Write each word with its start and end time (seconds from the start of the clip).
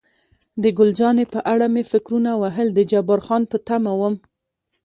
د 0.61 0.63
ګل 0.77 0.91
جانې 0.99 1.25
په 1.33 1.39
اړه 1.53 1.65
مې 1.73 1.83
فکرونه 1.91 2.31
وهل، 2.41 2.67
د 2.73 2.79
جبار 2.91 3.19
خان 3.25 3.43
په 3.51 3.57
تمه 3.67 3.93
وم. 3.99 4.15